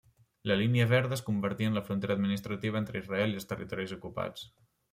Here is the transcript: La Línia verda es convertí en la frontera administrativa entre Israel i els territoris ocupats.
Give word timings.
La 0.51 0.55
Línia 0.61 0.87
verda 0.93 1.13
es 1.17 1.23
convertí 1.27 1.67
en 1.69 1.77
la 1.79 1.83
frontera 1.91 2.15
administrativa 2.21 2.83
entre 2.83 3.05
Israel 3.05 3.35
i 3.37 3.41
els 3.43 3.49
territoris 3.53 3.99
ocupats. 4.03 4.53